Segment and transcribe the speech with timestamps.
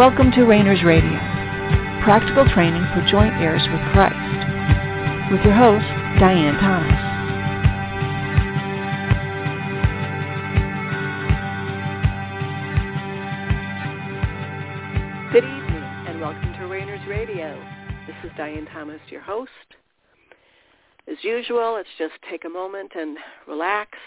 [0.00, 1.10] Welcome to Rainers Radio,
[2.02, 4.16] practical training for joint heirs with Christ,
[5.30, 5.84] with your host,
[6.18, 6.88] Diane Thomas.
[15.34, 17.62] Good evening and welcome to Rainers Radio.
[18.06, 19.50] This is Diane Thomas, your host.
[21.08, 23.98] As usual, let's just take a moment and relax.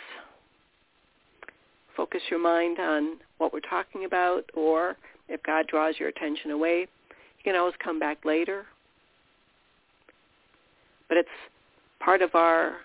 [1.95, 6.81] Focus your mind on what we're talking about or if God draws your attention away,
[6.81, 8.65] you can always come back later.
[11.07, 11.29] But it's
[11.99, 12.77] part of our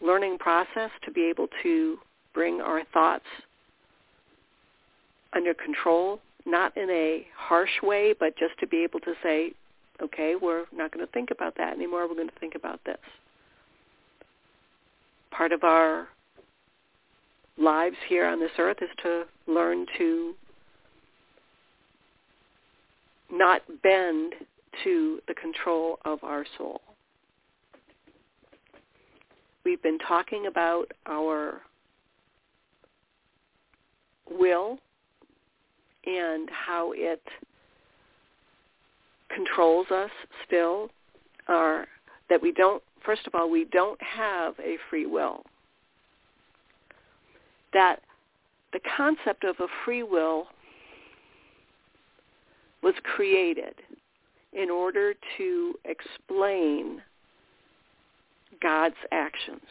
[0.00, 1.98] learning process to be able to
[2.34, 3.24] bring our thoughts
[5.34, 9.52] under control, not in a harsh way, but just to be able to say,
[10.02, 12.08] okay, we're not going to think about that anymore.
[12.08, 12.98] We're going to think about this.
[15.30, 16.08] Part of our
[17.56, 20.34] lives here on this earth is to learn to
[23.32, 24.34] not bend
[24.84, 26.80] to the control of our soul.
[29.64, 31.62] We've been talking about our
[34.30, 34.78] will
[36.04, 37.22] and how it
[39.34, 40.10] controls us
[40.46, 40.90] still,
[41.48, 41.86] or
[42.28, 45.44] that we don't, first of all, we don't have a free will.
[47.72, 48.00] That
[48.72, 50.48] the concept of a free will
[52.82, 53.74] was created
[54.52, 57.00] in order to explain
[58.60, 59.62] God's actions.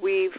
[0.00, 0.36] We've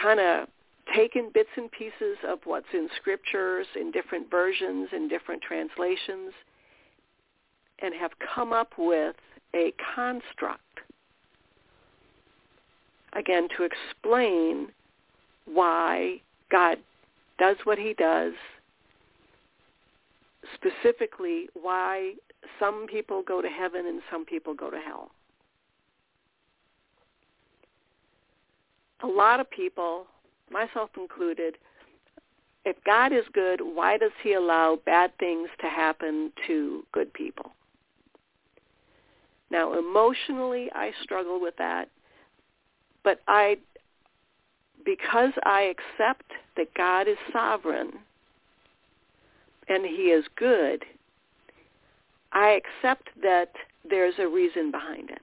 [0.00, 0.48] kind of
[0.94, 6.32] taken bits and pieces of what's in scriptures in different versions in different translations
[7.80, 9.16] and have come up with
[9.54, 10.62] a construct
[13.14, 14.68] again to explain
[15.46, 16.20] why
[16.50, 16.78] God
[17.38, 18.32] does what he does,
[20.54, 22.14] specifically why
[22.58, 25.10] some people go to heaven and some people go to hell.
[29.02, 30.06] A lot of people,
[30.50, 31.56] myself included,
[32.64, 37.52] if God is good, why does he allow bad things to happen to good people?
[39.50, 41.88] Now, emotionally, I struggle with that,
[43.04, 43.58] but I
[44.84, 46.24] because I accept
[46.56, 47.92] that God is sovereign
[49.68, 50.84] and he is good,
[52.32, 53.52] I accept that
[53.88, 55.22] there's a reason behind it.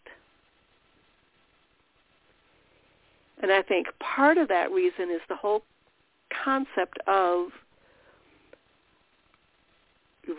[3.41, 5.63] And I think part of that reason is the whole
[6.43, 7.47] concept of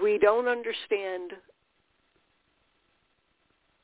[0.02, 1.32] we don't understand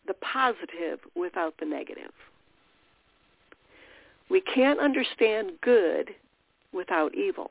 [0.06, 2.12] the positive without the negative.
[4.30, 6.10] We can't understand good
[6.72, 7.50] without evil.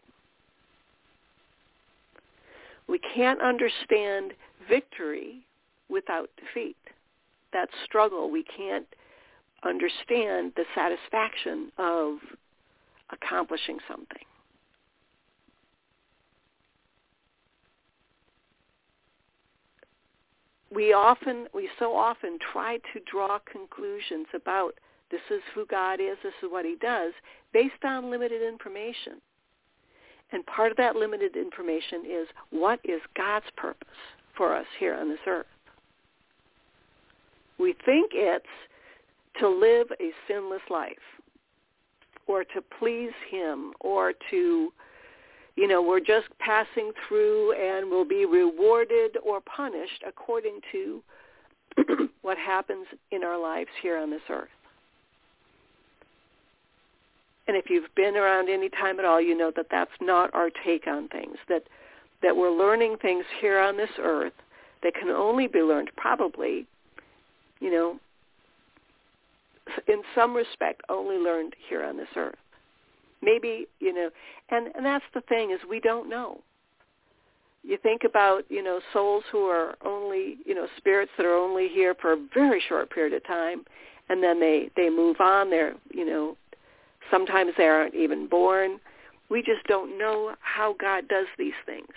[2.87, 4.33] We can't understand
[4.67, 5.45] victory
[5.89, 6.77] without defeat.
[7.53, 8.87] That struggle, we can't
[9.63, 12.17] understand the satisfaction of
[13.11, 14.23] accomplishing something.
[20.71, 24.75] We often, we so often try to draw conclusions about
[25.11, 26.17] this is who God is.
[26.23, 27.13] This is what he does
[27.53, 29.21] based on limited information.
[30.31, 33.87] And part of that limited information is what is God's purpose
[34.37, 35.47] for us here on this earth?
[37.57, 38.45] We think it's
[39.39, 40.93] to live a sinless life
[42.27, 44.71] or to please him or to,
[45.55, 51.01] you know, we're just passing through and will be rewarded or punished according to
[52.21, 54.49] what happens in our lives here on this earth.
[57.49, 60.51] And if you've been around any time at all, you know that that's not our
[60.63, 61.63] take on things, that,
[62.21, 64.33] that we're learning things here on this earth
[64.83, 66.67] that can only be learned probably,
[67.59, 67.99] you know,
[69.87, 72.37] in some respect only learned here on this earth.
[73.23, 74.11] Maybe, you know,
[74.51, 76.41] and, and that's the thing is we don't know.
[77.63, 81.67] You think about, you know, souls who are only, you know, spirits that are only
[81.67, 83.63] here for a very short period of time
[84.07, 85.49] and then they, they move on.
[85.49, 86.37] They're, you know,
[87.11, 88.79] Sometimes they aren't even born.
[89.29, 91.87] We just don't know how God does these things.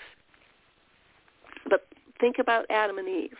[1.68, 1.86] But
[2.20, 3.36] think about Adam and Eve.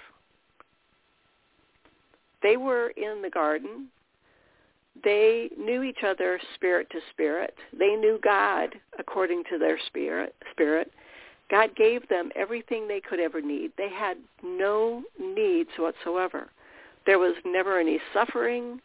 [2.43, 3.89] They were in the garden.
[5.05, 7.55] They knew each other spirit to spirit.
[7.77, 10.35] They knew God according to their spirit.
[10.51, 10.93] Spirit.
[11.51, 13.73] God gave them everything they could ever need.
[13.77, 16.49] They had no needs whatsoever.
[17.05, 18.81] There was never any suffering.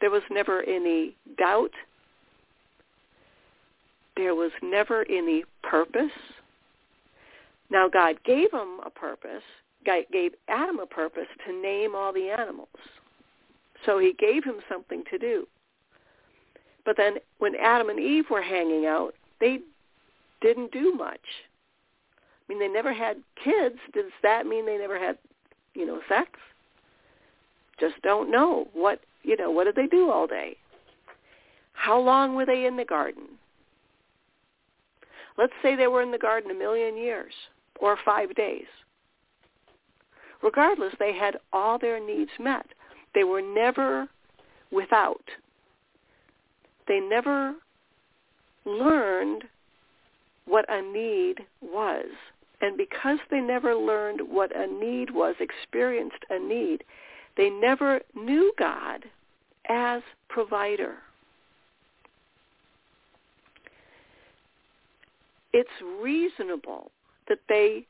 [0.00, 1.72] There was never any doubt
[4.20, 6.12] there was never any purpose.
[7.70, 9.42] Now God gave him a purpose.
[9.84, 12.68] Gave Adam a purpose to name all the animals.
[13.86, 15.48] So he gave him something to do.
[16.84, 19.60] But then when Adam and Eve were hanging out, they
[20.42, 21.20] didn't do much.
[22.14, 23.76] I mean, they never had kids.
[23.94, 25.16] Does that mean they never had,
[25.74, 26.30] you know, sex?
[27.78, 28.68] Just don't know.
[28.74, 30.56] What, you know, what did they do all day?
[31.72, 33.24] How long were they in the garden?
[35.38, 37.32] Let's say they were in the garden a million years
[37.80, 38.66] or five days.
[40.42, 42.66] Regardless, they had all their needs met.
[43.14, 44.08] They were never
[44.70, 45.24] without.
[46.88, 47.54] They never
[48.64, 49.44] learned
[50.46, 52.06] what a need was.
[52.60, 56.84] And because they never learned what a need was, experienced a need,
[57.36, 59.04] they never knew God
[59.68, 60.96] as provider.
[65.52, 65.68] It's
[66.00, 66.90] reasonable
[67.28, 67.86] that they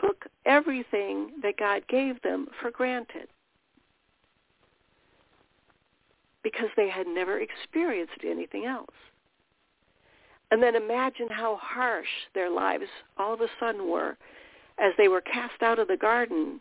[0.00, 3.28] took everything that God gave them for granted
[6.42, 8.94] because they had never experienced anything else.
[10.50, 12.86] And then imagine how harsh their lives
[13.18, 14.16] all of a sudden were
[14.78, 16.60] as they were cast out of the garden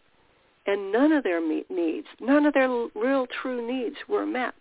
[0.68, 4.54] and none of their needs, none of their real true needs were met.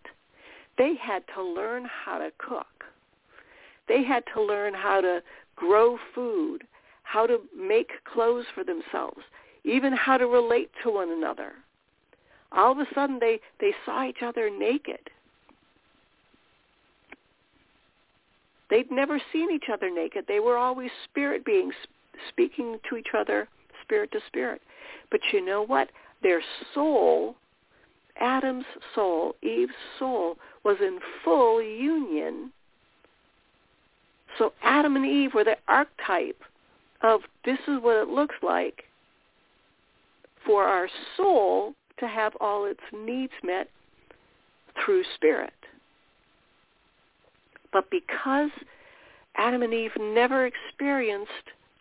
[0.79, 2.78] They had to learn how to cook.
[3.89, 5.23] They had to learn how to
[5.57, 6.65] grow food,
[7.03, 9.21] how to make clothes for themselves,
[9.65, 11.53] even how to relate to one another.
[12.53, 15.01] All of a sudden they, they saw each other naked.
[18.71, 20.27] They'd never seen each other naked.
[20.29, 21.75] They were always spirit beings
[22.29, 23.49] speaking to each other
[23.83, 24.61] spirit to spirit.
[25.11, 25.91] But you know what?
[26.23, 26.43] Their
[26.75, 27.37] soul,
[28.21, 32.53] Adam's soul, Eve's soul, was in full union.
[34.37, 36.43] So Adam and Eve were the archetype
[37.03, 38.85] of this is what it looks like
[40.45, 43.69] for our soul to have all its needs met
[44.85, 45.53] through spirit.
[47.73, 48.51] But because
[49.37, 51.31] Adam and Eve never experienced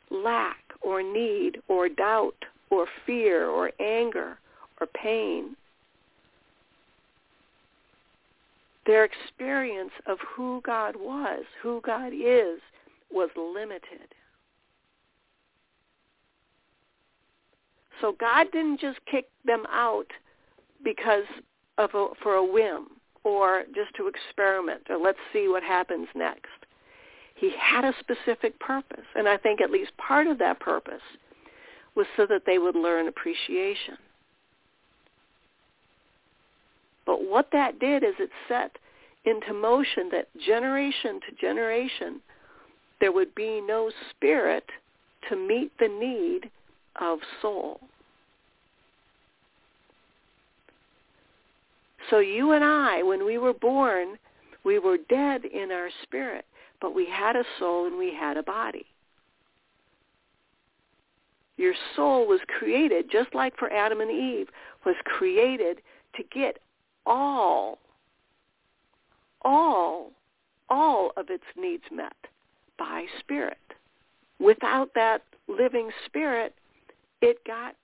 [0.10, 2.36] lack or need or doubt
[2.70, 4.38] or fear or anger
[4.80, 5.56] or pain,
[8.88, 12.60] their experience of who God was, who God is,
[13.12, 14.16] was limited.
[18.02, 20.08] So God didn't just kick them out
[20.84, 21.26] because
[21.78, 22.88] of a, for a whim
[23.24, 26.48] or just to experiment or let's see what happens next.
[27.36, 31.02] He had a specific purpose, and I think at least part of that purpose
[31.96, 33.98] was so that they would learn appreciation.
[37.08, 38.78] But what that did is it set
[39.26, 42.22] into motion that generation to generation
[43.00, 44.66] there would be no spirit
[45.30, 46.50] to meet the need
[47.00, 47.80] of soul.
[52.10, 54.18] So you and I, when we were born,
[54.64, 56.46] we were dead in our spirit,
[56.82, 58.86] but we had a soul and we had a body.
[61.58, 64.48] Your soul was created, just like for Adam and Eve,
[64.86, 65.82] was created
[66.16, 66.60] to get
[67.08, 67.80] all,
[69.42, 70.12] all,
[70.70, 72.16] all of its needs met
[72.78, 73.58] by spirit.
[74.40, 76.54] Without that living spirit,
[77.22, 77.76] it got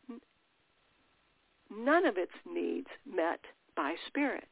[1.75, 3.39] none of its needs met
[3.75, 4.45] by spirit.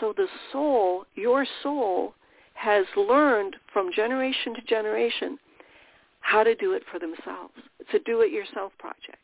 [0.00, 2.14] So the soul, your soul,
[2.54, 5.38] has learned from generation to generation
[6.20, 7.54] how to do it for themselves.
[7.78, 9.18] It's a do-it-yourself project.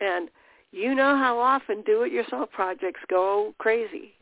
[0.00, 0.28] And
[0.72, 4.12] you know how often do-it-yourself projects go crazy.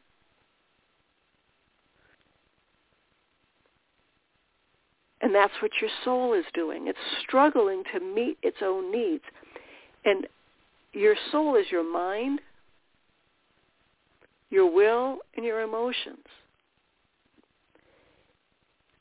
[5.21, 6.87] And that's what your soul is doing.
[6.87, 9.25] It's struggling to meet its own needs.
[10.05, 10.27] And
[10.93, 12.41] your soul is your mind,
[14.51, 16.27] your will, and your emotions.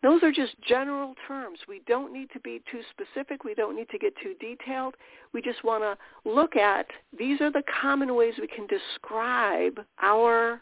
[0.05, 1.57] Those are just general terms.
[1.67, 3.43] We don't need to be too specific.
[3.43, 4.93] We don't need to get too detailed.
[5.33, 6.85] We just want to look at
[7.17, 10.61] these are the common ways we can describe our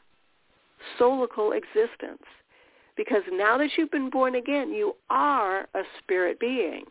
[0.98, 2.24] soulical existence.
[2.96, 6.86] Because now that you've been born again, you are a spirit being.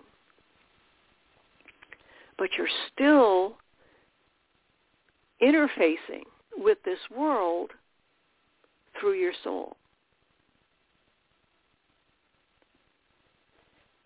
[2.36, 3.56] But you're still
[5.42, 6.24] interfacing
[6.58, 7.70] with this world
[9.00, 9.74] through your soul.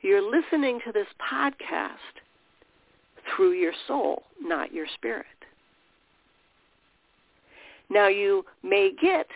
[0.07, 2.21] You're listening to this podcast
[3.35, 5.27] through your soul, not your spirit.
[7.91, 9.27] Now you may get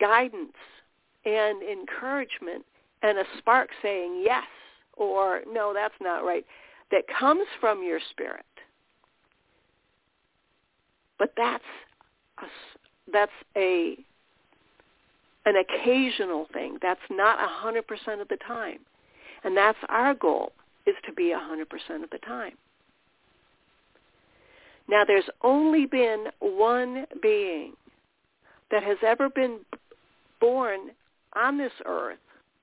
[0.00, 0.56] guidance
[1.26, 2.64] and encouragement
[3.02, 4.46] and a spark saying yes
[4.96, 6.46] or no, that's not right,
[6.90, 8.46] that comes from your spirit.
[11.18, 11.62] But that's
[12.38, 12.46] a,
[13.12, 13.98] that's a
[15.44, 16.78] an occasional thing.
[16.80, 18.78] That's not a 100% of the time.
[19.44, 20.52] And that's our goal,
[20.86, 22.54] is to be a 100% of the time.
[24.88, 27.74] Now, there's only been one being
[28.70, 29.60] that has ever been
[30.40, 30.90] born
[31.34, 32.18] on this earth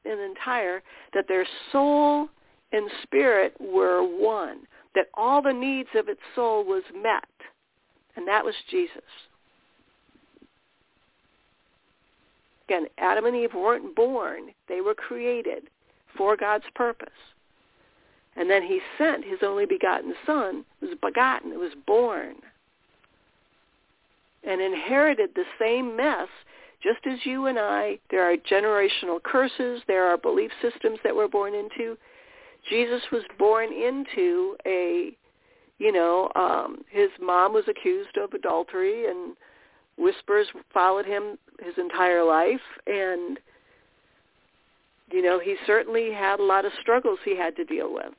[0.05, 0.81] in entire,
[1.13, 2.29] that their soul
[2.71, 4.59] and spirit were one,
[4.95, 7.27] that all the needs of its soul was met,
[8.15, 9.01] and that was Jesus.
[12.67, 14.51] Again, Adam and Eve weren't born.
[14.67, 15.69] They were created
[16.17, 17.09] for God's purpose.
[18.35, 22.35] And then he sent his only begotten son, it was begotten, it was born,
[24.43, 26.29] and inherited the same mess
[26.81, 31.27] just as you and I, there are generational curses, there are belief systems that we're
[31.27, 31.97] born into.
[32.69, 35.15] Jesus was born into a,
[35.77, 39.35] you know, um, his mom was accused of adultery and
[39.97, 43.39] whispers followed him his entire life and
[45.11, 48.13] you know he certainly had a lot of struggles he had to deal with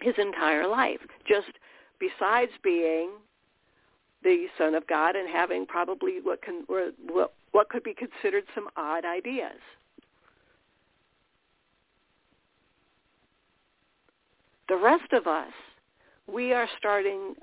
[0.00, 1.52] his entire life just
[1.98, 3.10] besides being
[4.22, 8.68] the son of god and having probably what can what what could be considered some
[8.76, 9.60] odd ideas
[14.68, 15.52] the rest of us
[16.26, 17.34] we are starting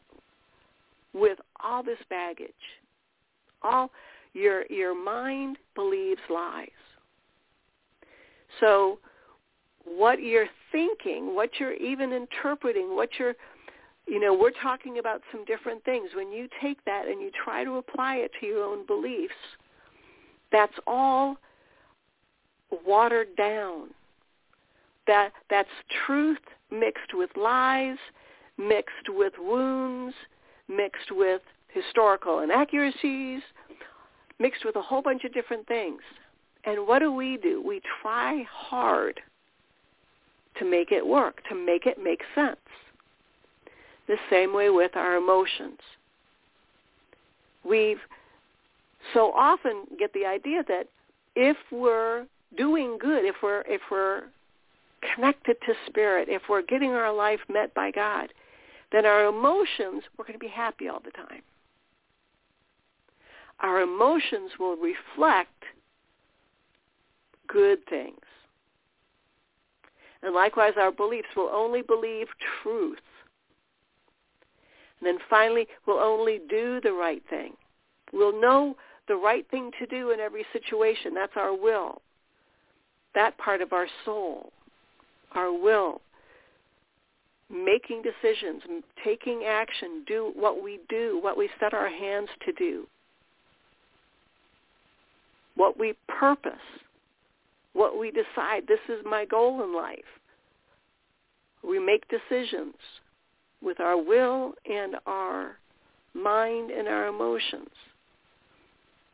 [1.13, 2.49] with all this baggage.
[3.61, 3.91] All
[4.33, 6.69] your your mind believes lies.
[8.59, 8.99] So
[9.83, 13.35] what you're thinking, what you're even interpreting, what you're
[14.07, 16.09] you know, we're talking about some different things.
[16.15, 19.33] When you take that and you try to apply it to your own beliefs,
[20.51, 21.37] that's all
[22.85, 23.89] watered down.
[25.07, 25.69] That that's
[26.05, 26.39] truth
[26.71, 27.97] mixed with lies,
[28.57, 30.15] mixed with wounds,
[30.67, 33.41] mixed with historical inaccuracies,
[34.39, 36.01] mixed with a whole bunch of different things.
[36.63, 37.63] And what do we do?
[37.65, 39.19] We try hard
[40.59, 42.57] to make it work, to make it make sense.
[44.07, 45.79] The same way with our emotions.
[47.63, 47.99] We've
[49.13, 50.87] so often get the idea that
[51.35, 52.25] if we're
[52.57, 54.23] doing good, if we're if we're
[55.15, 58.31] connected to spirit, if we're getting our life met by God,
[58.91, 61.41] then our emotions, we're going to be happy all the time.
[63.61, 65.63] Our emotions will reflect
[67.51, 68.19] good things.
[70.23, 72.27] And likewise, our beliefs will only believe
[72.61, 72.99] truth.
[74.99, 77.53] And then finally, we'll only do the right thing.
[78.13, 78.75] We'll know
[79.07, 81.13] the right thing to do in every situation.
[81.13, 82.01] That's our will.
[83.15, 84.51] That part of our soul,
[85.33, 86.01] our will
[87.51, 88.61] making decisions,
[89.03, 92.87] taking action, do what we do, what we set our hands to do,
[95.55, 96.53] what we purpose,
[97.73, 99.99] what we decide, this is my goal in life.
[101.63, 102.75] We make decisions
[103.61, 105.57] with our will and our
[106.13, 107.69] mind and our emotions.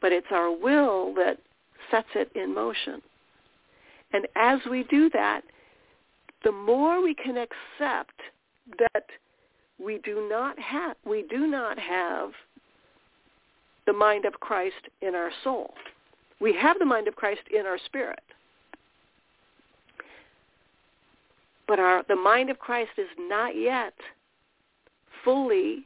[0.02, 1.38] But it's our will that
[1.92, 3.02] sets it in motion.
[4.14, 5.42] And as we do that,
[6.44, 8.20] the more we can accept
[8.80, 9.06] that
[9.84, 12.32] we do not have we do not have
[13.86, 15.74] the mind of Christ in our soul.
[16.40, 18.20] We have the mind of Christ in our spirit.
[21.68, 23.94] But our the mind of Christ is not yet
[25.24, 25.86] fully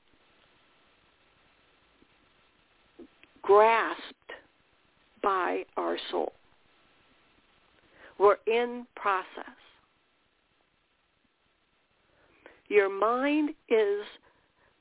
[3.41, 4.05] grasped
[5.23, 6.33] by our soul.
[8.19, 9.55] We're in process.
[12.71, 14.05] your mind is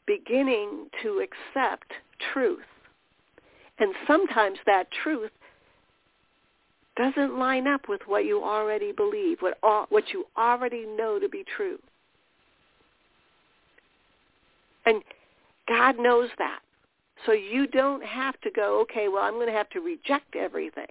[0.06, 1.92] beginning to accept
[2.32, 2.60] truth.
[3.80, 5.32] And sometimes that truth
[7.00, 9.58] doesn't line up with what you already believe, what,
[9.90, 11.78] what you already know to be true.
[14.84, 15.02] And
[15.68, 16.60] God knows that.
[17.26, 20.86] So you don't have to go, okay, well, I'm going to have to reject everything.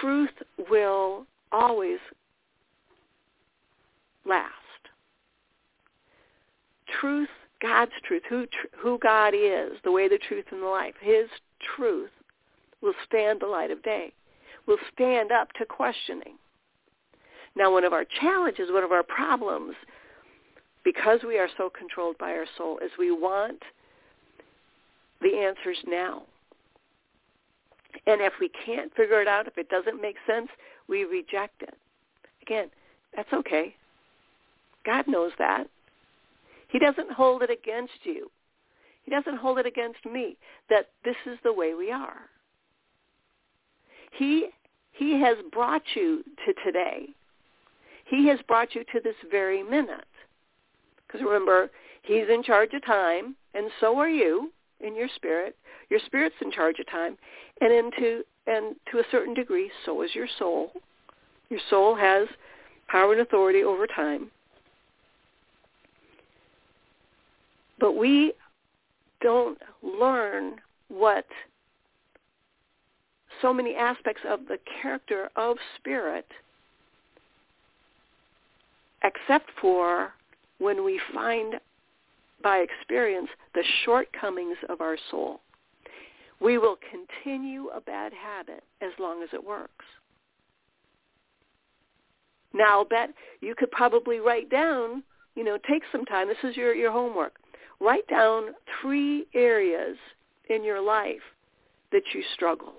[0.00, 0.30] Truth
[0.70, 1.98] will always
[4.24, 4.52] last
[7.00, 7.28] truth,
[7.60, 8.46] God's truth, who,
[8.78, 11.28] who God is, the way, the truth, and the life, his
[11.76, 12.10] truth
[12.82, 14.12] will stand the light of day,
[14.66, 16.36] will stand up to questioning.
[17.54, 19.74] Now, one of our challenges, one of our problems,
[20.84, 23.62] because we are so controlled by our soul, is we want
[25.20, 26.22] the answers now.
[28.06, 30.48] And if we can't figure it out, if it doesn't make sense,
[30.88, 31.74] we reject it.
[32.40, 32.70] Again,
[33.14, 33.74] that's okay.
[34.84, 35.68] God knows that.
[36.68, 38.30] He doesn't hold it against you.
[39.04, 40.36] He doesn't hold it against me
[40.70, 42.30] that this is the way we are.
[44.12, 44.48] He
[44.92, 47.08] he has brought you to today.
[48.04, 50.04] He has brought you to this very minute.
[51.06, 51.70] Because remember,
[52.02, 55.56] he's in charge of time, and so are you in your spirit.
[55.88, 57.16] Your spirit's in charge of time,
[57.60, 60.72] and into and to a certain degree, so is your soul.
[61.48, 62.28] Your soul has
[62.88, 64.30] power and authority over time.
[67.78, 68.32] But we
[69.20, 70.56] don't learn
[70.88, 71.26] what
[73.42, 76.26] so many aspects of the character of spirit
[79.04, 80.12] except for
[80.58, 81.54] when we find
[82.42, 85.40] by experience the shortcomings of our soul.
[86.40, 89.84] We will continue a bad habit as long as it works.
[92.52, 95.02] Now, I'll bet you could probably write down,
[95.34, 96.28] you know, take some time.
[96.28, 97.34] This is your, your homework.
[97.80, 99.96] Write down three areas
[100.50, 101.22] in your life
[101.92, 102.74] that you struggle.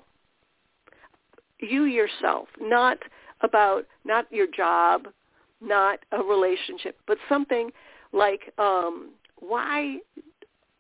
[1.64, 2.98] You yourself, not
[3.42, 5.08] about, not your job,
[5.62, 7.72] not a relationship, but something
[8.12, 10.00] like um, why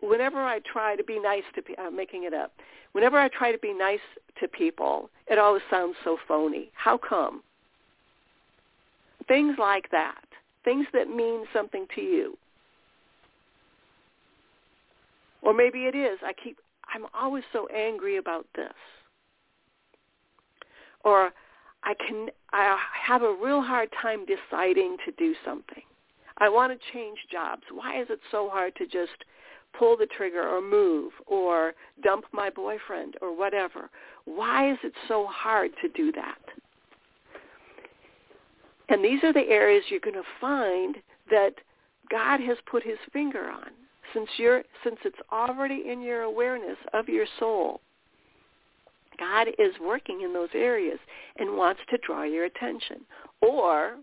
[0.01, 2.51] whenever I try to be nice to people, I'm making it up.
[2.91, 3.99] Whenever I try to be nice
[4.39, 6.69] to people, it always sounds so phony.
[6.73, 7.41] How come?
[9.27, 10.25] Things like that.
[10.65, 12.37] Things that mean something to you.
[15.41, 16.19] Or maybe it is.
[16.23, 16.57] I keep
[16.93, 18.73] I'm always so angry about this.
[21.03, 21.31] Or
[21.83, 25.83] I can I have a real hard time deciding to do something.
[26.37, 27.63] I want to change jobs.
[27.71, 29.23] Why is it so hard to just
[29.77, 31.73] pull the trigger or move or
[32.03, 33.89] dump my boyfriend or whatever?
[34.25, 36.41] Why is it so hard to do that?
[38.89, 40.97] And these are the areas you're going to find
[41.29, 41.53] that
[42.11, 43.69] God has put his finger on
[44.13, 47.81] since you're since it's already in your awareness of your soul
[49.19, 50.99] God is working in those areas
[51.37, 52.97] and wants to draw your attention.
[53.41, 53.95] Or,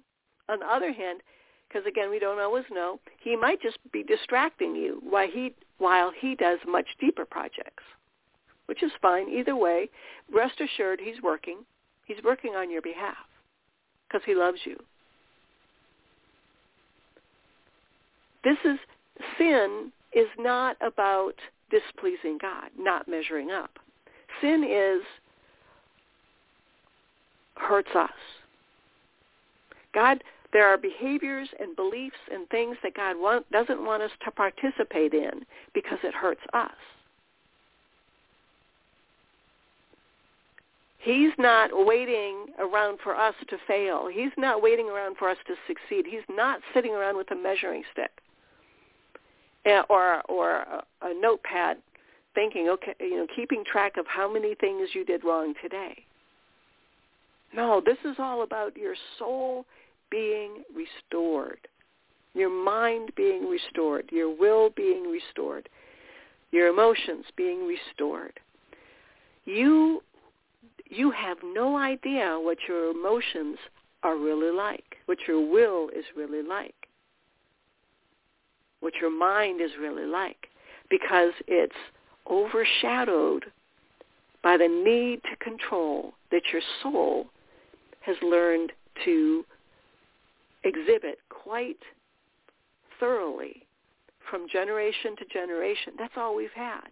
[0.48, 1.20] on the other hand,
[1.68, 6.12] because again we don't always know, he might just be distracting you while he while
[6.18, 7.84] he does much deeper projects,
[8.66, 9.88] which is fine either way.
[10.32, 11.64] Rest assured, he's working.
[12.04, 13.16] He's working on your behalf
[14.06, 14.76] because he loves you.
[18.44, 18.78] This is
[19.38, 21.34] sin is not about
[21.70, 23.78] displeasing God, not measuring up.
[24.40, 25.02] Sin is
[27.56, 28.10] hurts us.
[29.94, 30.22] God,
[30.52, 35.14] there are behaviors and beliefs and things that God want, doesn't want us to participate
[35.14, 36.70] in because it hurts us.
[40.98, 44.06] He's not waiting around for us to fail.
[44.12, 46.04] He's not waiting around for us to succeed.
[46.06, 48.10] He's not sitting around with a measuring stick
[49.64, 51.78] eh, or or a, a notepad
[52.34, 56.04] thinking, okay, you know, keeping track of how many things you did wrong today.
[57.54, 59.64] No, this is all about your soul
[60.10, 61.66] being restored,
[62.34, 65.68] your mind being restored, your will being restored,
[66.52, 68.38] your emotions being restored.
[69.44, 70.02] You
[70.92, 73.58] you have no idea what your emotions
[74.02, 76.74] are really like, what your will is really like,
[78.80, 80.48] what your mind is really like,
[80.88, 81.76] because it's
[82.28, 83.46] overshadowed
[84.42, 87.26] by the need to control that your soul
[88.00, 88.72] has learned
[89.04, 89.44] to
[90.64, 91.78] exhibit quite
[92.98, 93.66] thoroughly
[94.30, 95.94] from generation to generation.
[95.98, 96.88] That's all we've had.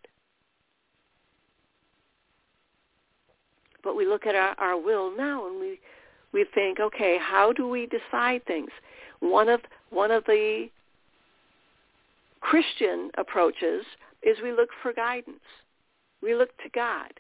[3.84, 5.78] But we look at our, our will now and we
[6.30, 8.70] we think, okay, how do we decide things?
[9.20, 9.60] One of
[9.90, 10.68] one of the
[12.40, 13.84] Christian approaches
[14.22, 15.40] is we look for guidance.
[16.22, 17.12] We look to God.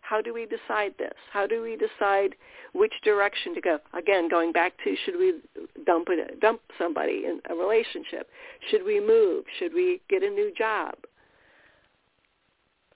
[0.00, 1.12] How do we decide this?
[1.32, 2.34] How do we decide
[2.72, 3.78] which direction to go?
[3.92, 5.34] Again, going back to should we
[5.84, 8.28] dump it, dump somebody in a relationship?
[8.70, 9.44] Should we move?
[9.58, 10.94] Should we get a new job?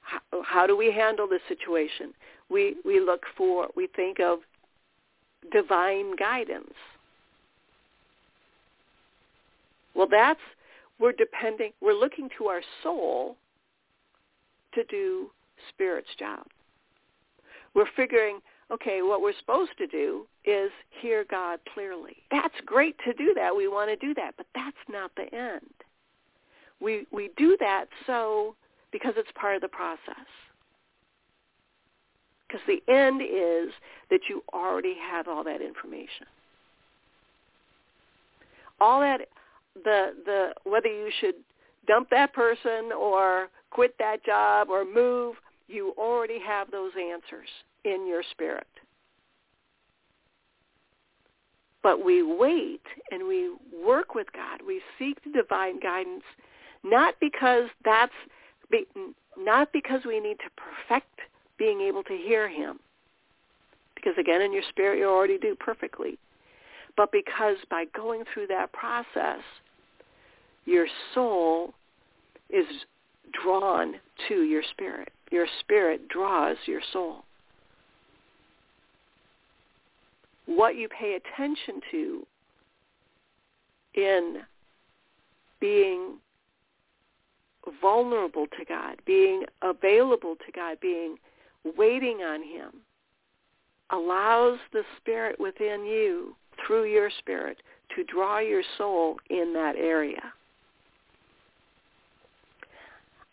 [0.00, 2.14] How, how do we handle this situation?
[2.48, 4.38] We we look for we think of
[5.52, 6.74] divine guidance.
[9.94, 10.40] Well, that's
[11.02, 13.36] we're depending, we're looking to our soul
[14.72, 15.30] to do
[15.68, 16.46] spirit's job.
[17.74, 18.38] We're figuring,
[18.70, 22.16] okay, what we're supposed to do is hear God clearly.
[22.30, 23.54] That's great to do that.
[23.54, 25.66] We want to do that, but that's not the end.
[26.80, 28.54] We we do that so
[28.92, 29.98] because it's part of the process.
[32.46, 33.72] Because the end is
[34.10, 36.26] that you already have all that information.
[38.80, 39.22] All that,
[39.74, 41.34] the, the, whether you should
[41.86, 45.36] dump that person or quit that job or move,
[45.68, 47.48] you already have those answers
[47.84, 48.66] in your spirit.
[51.82, 53.50] But we wait and we
[53.84, 54.60] work with God.
[54.64, 56.22] We seek the divine guidance,
[56.84, 58.12] not because that's
[59.36, 61.18] not because we need to perfect
[61.58, 62.78] being able to hear him.
[63.94, 66.18] Because again, in your spirit, you already do perfectly.
[66.96, 69.40] But because by going through that process,
[70.64, 71.74] your soul
[72.50, 72.66] is
[73.42, 73.94] drawn
[74.28, 75.08] to your spirit.
[75.30, 77.24] Your spirit draws your soul.
[80.46, 82.26] What you pay attention to
[83.94, 84.36] in
[85.60, 86.18] being
[87.80, 91.16] vulnerable to God, being available to God, being
[91.76, 92.70] waiting on him,
[93.90, 96.34] allows the spirit within you,
[96.72, 97.58] through your spirit,
[97.94, 100.22] to draw your soul in that area.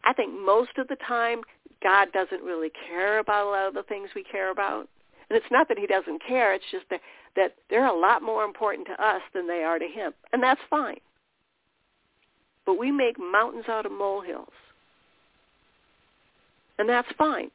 [0.04, 1.40] I think most of the time
[1.82, 4.90] God doesn't really care about a lot of the things we care about.
[5.30, 7.00] And it's not that he doesn't care, it's just that,
[7.38, 10.12] that they're a lot more important to us than they are to him.
[10.34, 11.00] And that's fine.
[12.66, 14.50] But we make mountains out of molehills.
[16.78, 17.52] And that's fine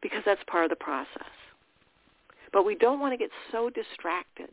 [0.00, 1.32] because that's part of the process.
[2.52, 4.50] But we don't want to get so distracted.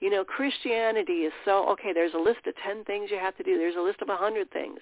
[0.00, 3.42] You know, Christianity is so, okay, there's a list of 10 things you have to
[3.42, 3.58] do.
[3.58, 4.78] There's a list of 100 things.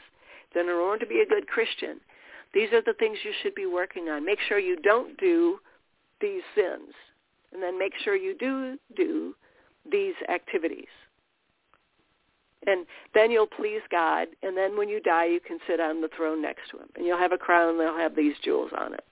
[0.55, 2.01] Then in order to be a good Christian,
[2.53, 4.25] these are the things you should be working on.
[4.25, 5.59] Make sure you don't do
[6.21, 6.93] these sins.
[7.53, 9.35] And then make sure you do do
[9.91, 10.93] these activities.
[12.67, 14.29] And then you'll please God.
[14.43, 16.89] And then when you die, you can sit on the throne next to him.
[16.97, 19.05] And you'll have a crown and they'll have these jewels on it.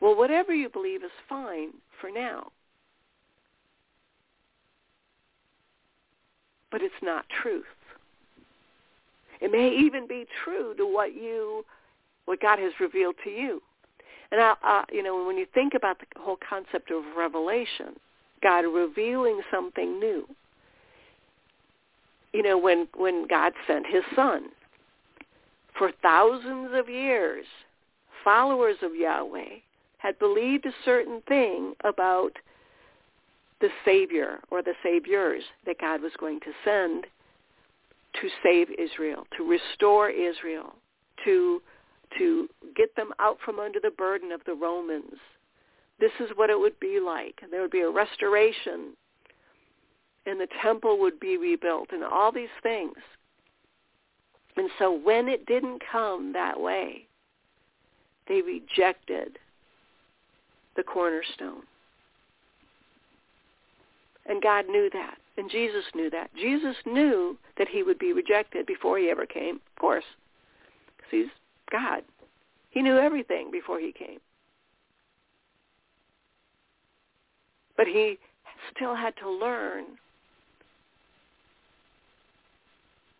[0.00, 2.50] Well, whatever you believe is fine for now.
[6.76, 7.64] but it's not truth.
[9.40, 11.64] It may even be true to what you,
[12.26, 13.62] what God has revealed to you.
[14.30, 17.94] And I, uh, you know, when you think about the whole concept of revelation,
[18.42, 20.26] God revealing something new.
[22.34, 24.50] You know, when when God sent His Son,
[25.78, 27.46] for thousands of years,
[28.22, 29.60] followers of Yahweh
[30.06, 32.30] had believed a certain thing about
[33.60, 37.06] the Savior or the Saviors that God was going to send
[38.20, 40.76] to save Israel, to restore Israel,
[41.24, 41.60] to,
[42.18, 45.16] to get them out from under the burden of the Romans.
[45.98, 47.40] This is what it would be like.
[47.50, 48.92] There would be a restoration
[50.24, 52.94] and the temple would be rebuilt and all these things.
[54.56, 57.06] And so when it didn't come that way,
[58.28, 59.38] they rejected
[60.76, 61.62] the cornerstone.
[64.26, 65.16] And God knew that.
[65.36, 66.30] And Jesus knew that.
[66.34, 70.04] Jesus knew that he would be rejected before he ever came, of course.
[70.96, 71.26] Because he's
[71.70, 72.02] God.
[72.70, 74.18] He knew everything before he came.
[77.76, 78.18] But he
[78.74, 79.84] still had to learn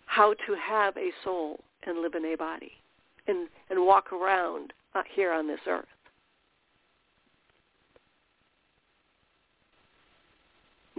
[0.06, 2.72] how to have a soul and live in a body
[3.28, 5.84] and, and walk around uh, here on this earth.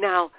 [0.08, 0.32] Now,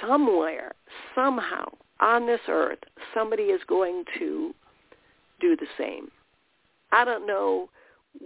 [0.00, 0.72] somewhere,
[1.14, 1.68] somehow,
[2.00, 2.78] on this earth,
[3.12, 4.54] somebody is going to
[5.42, 6.10] do the same.
[6.90, 7.68] I don't know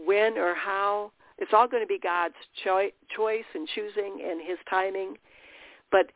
[0.07, 1.11] when or how.
[1.39, 5.17] It's all going to be God's choi- choice and choosing and his timing.
[5.91, 6.13] But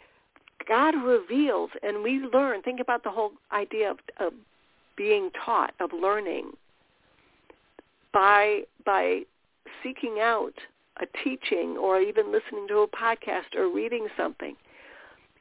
[0.68, 2.62] God reveals and we learn.
[2.62, 4.32] Think about the whole idea of, of
[4.96, 6.52] being taught, of learning
[8.12, 9.22] by by
[9.82, 10.54] seeking out
[11.02, 14.54] a teaching or even listening to a podcast or reading something.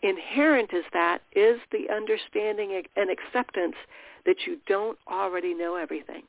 [0.02, 3.76] Inherent is that is the understanding and acceptance
[4.26, 6.24] that you don't already know everything.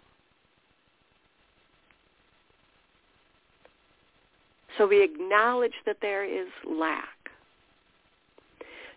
[4.79, 7.09] So we acknowledge that there is lack.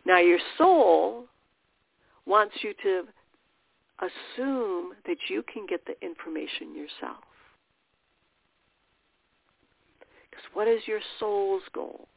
[0.06, 1.26] Now your soul
[2.26, 3.04] wants you to
[4.00, 7.24] assume that you can get the information yourself.
[10.30, 12.08] Because what is your soul's goal?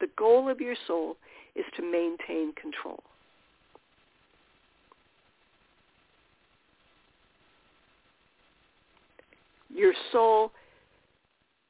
[0.00, 1.16] The goal of your soul
[1.54, 3.02] is to maintain control.
[9.74, 10.52] Your soul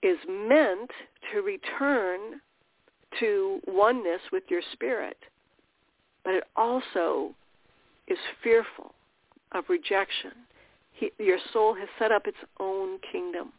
[0.02, 0.90] is meant
[1.32, 2.40] to return
[3.20, 5.16] to oneness with your spirit,
[6.24, 7.34] but it also
[8.06, 8.94] is fearful
[9.52, 10.32] of rejection.
[10.92, 13.52] he, your soul has set up its own kingdom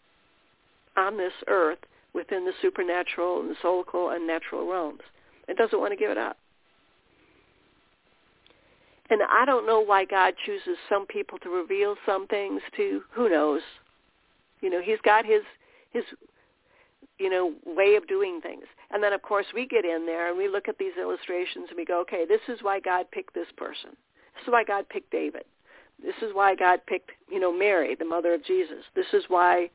[0.96, 1.80] on this earth
[2.14, 5.02] within the supernatural and the soulical and natural realms.
[5.48, 6.38] It doesn't want to give it up.
[9.10, 13.02] And I don't know why God chooses some people to reveal some things to.
[13.12, 13.62] Who knows?
[14.62, 15.44] You know, he's got his
[15.92, 16.04] his
[17.18, 18.66] you know way of doing things.
[18.92, 21.78] And then of course we get in there and we look at these illustrations and
[21.78, 23.92] we go, okay, this is why God picked this person.
[24.36, 25.44] This is why God picked David.
[26.04, 28.84] This is why God picked, you know, Mary, the mother of Jesus.
[28.96, 29.70] This is why,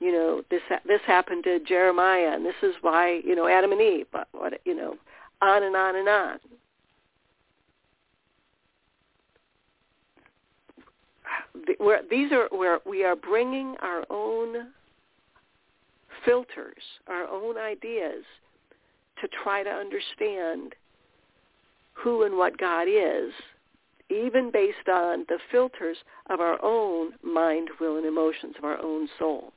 [0.00, 3.80] you know, this this happened to Jeremiah, and this is why, you know, Adam and
[3.80, 4.06] Eve.
[4.12, 4.96] But what, you know,
[5.40, 6.38] on and on and on.
[12.10, 14.68] These are where we are bringing our own
[16.24, 18.24] filters, our own ideas,
[19.20, 20.74] to try to understand
[21.92, 23.32] who and what God is
[24.10, 25.96] even based on the filters
[26.28, 29.52] of our own mind, will, and emotions, of our own soul.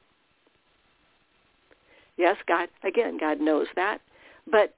[2.18, 4.00] Yes, God, again, God knows that.
[4.50, 4.74] But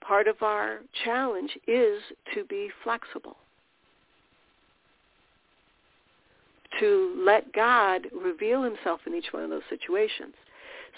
[0.00, 2.00] part of our challenge is
[2.34, 3.36] to be flexible.
[6.78, 10.34] To let God reveal himself in each one of those situations.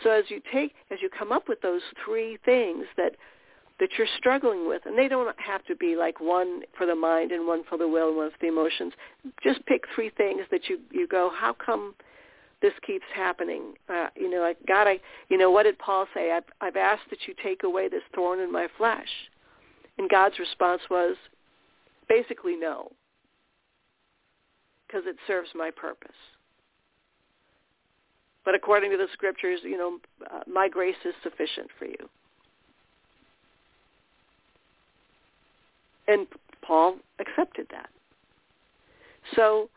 [0.03, 3.12] So as you take, as you come up with those three things that
[3.83, 4.83] that you're struggling with.
[4.87, 7.88] And they don't have to be like one for the mind and one for the
[7.88, 8.92] will and one for the emotions.
[9.42, 11.94] Just pick three things that you, you go, how come
[12.62, 13.75] this keeps happening?
[13.88, 16.33] Uh, you know, like, God, I, you know, what did Paul say?
[16.33, 19.09] I've, I've asked that you take away this thorn in my flesh.
[19.98, 21.16] And God's response was
[22.09, 22.92] basically no,
[24.87, 26.11] because it serves my purpose.
[28.44, 29.98] But according to the scriptures, you know,
[30.33, 32.09] uh, my grace is sufficient for you.
[36.09, 36.27] And
[36.62, 37.88] Paul accepted that.
[39.37, 39.68] So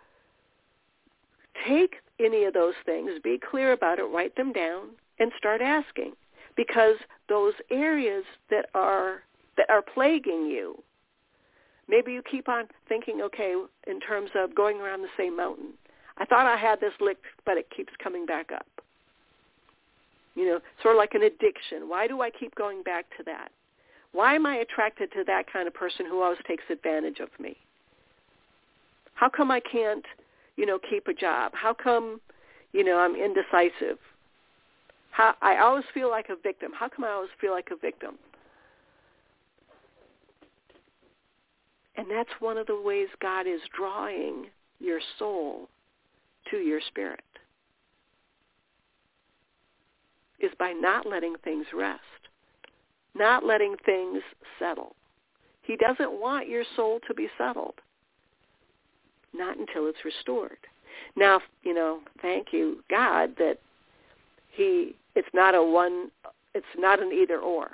[1.67, 4.89] take any of those things, be clear about it, write them down,
[5.19, 6.13] and start asking.
[6.55, 6.95] Because
[7.27, 9.23] those areas that are
[9.57, 10.81] that are plaguing you,
[11.87, 13.55] maybe you keep on thinking, okay,
[13.87, 15.73] in terms of going around the same mountain.
[16.17, 18.67] I thought I had this licked, but it keeps coming back up.
[20.35, 21.87] You know, sort of like an addiction.
[21.87, 23.51] Why do I keep going back to that?
[24.11, 27.57] Why am I attracted to that kind of person who always takes advantage of me?
[29.13, 30.05] How come I can't,
[30.57, 31.51] you know, keep a job?
[31.55, 32.21] How come,
[32.73, 33.97] you know, I'm indecisive?
[35.11, 36.71] How I always feel like a victim.
[36.77, 38.15] How come I always feel like a victim?
[41.97, 44.47] And that's one of the ways God is drawing
[44.79, 45.69] your soul
[46.51, 47.23] to your spirit
[50.39, 52.01] is by not letting things rest
[53.15, 54.21] not letting things
[54.59, 54.95] settle.
[55.61, 57.75] He doesn't want your soul to be settled.
[59.35, 60.57] Not until it's restored.
[61.15, 63.57] Now, you know, thank you, God, that
[64.51, 66.09] he it's not a one
[66.53, 67.71] it's not an either or.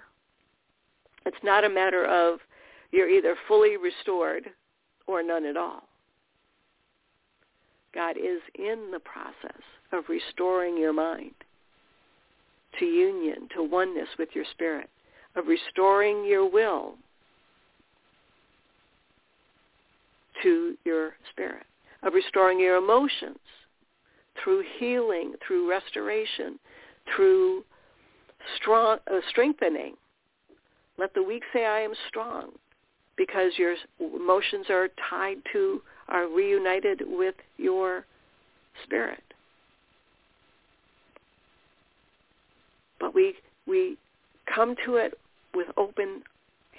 [1.26, 2.40] It's not a matter of
[2.92, 4.50] you're either fully restored
[5.08, 5.84] or none at all.
[7.94, 11.34] God is in the process of restoring your mind
[12.80, 14.90] to union, to oneness with your spirit
[15.36, 16.96] of restoring your will
[20.44, 21.66] to your spirit,
[22.04, 23.40] of restoring your emotions
[24.44, 26.60] through healing, through restoration,
[27.16, 27.64] through
[28.58, 29.96] strong, uh, strengthening.
[30.98, 32.52] Let the weak say, I am strong,
[33.18, 38.06] because your emotions are tied to, are reunited with your
[38.84, 39.24] spirit.
[43.00, 43.36] But we,
[43.68, 43.98] we
[44.54, 45.14] come to it
[45.54, 46.24] with open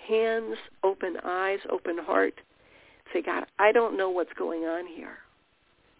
[0.08, 2.34] hands, open eyes, open heart.
[3.12, 5.18] Say, God, I don't know what's going on here,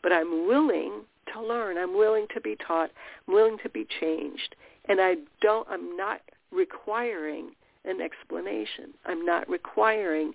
[0.02, 1.78] but I'm willing to learn.
[1.78, 2.90] I'm willing to be taught.
[3.26, 4.54] I'm willing to be changed.
[4.88, 6.20] And I don't, I'm not
[6.50, 7.52] requiring
[7.84, 8.94] an explanation.
[9.06, 10.34] I'm not requiring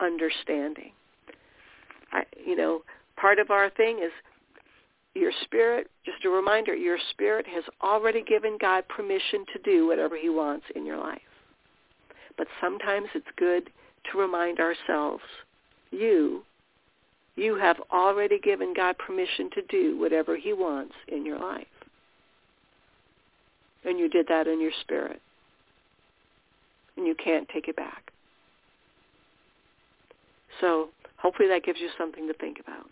[0.00, 0.92] understanding.
[2.12, 2.82] I, you know,
[3.16, 4.12] part of our thing is
[5.14, 10.16] your spirit, just a reminder, your spirit has already given God permission to do whatever
[10.16, 11.20] he wants in your life.
[12.36, 13.70] But sometimes it's good
[14.10, 15.22] to remind ourselves,
[15.90, 16.42] you,
[17.36, 21.66] you have already given God permission to do whatever he wants in your life.
[23.84, 25.20] And you did that in your spirit.
[26.96, 28.12] And you can't take it back.
[30.60, 32.86] So hopefully that gives you something to think about.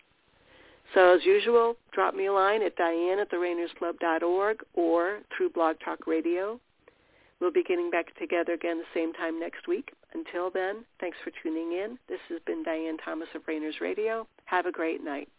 [0.93, 6.07] So as usual, drop me a line at diane at therainersclub.org or through Blog Talk
[6.07, 6.59] Radio.
[7.41, 9.91] We'll be getting back together again the same time next week.
[10.13, 11.97] Until then, thanks for tuning in.
[12.07, 14.27] This has been Diane Thomas of Rainers Radio.
[14.45, 15.29] Have a great night.